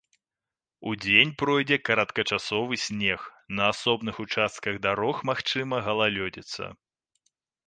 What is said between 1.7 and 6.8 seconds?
кароткачасовы снег, на асобных участках дарог магчымая галалёдзіца.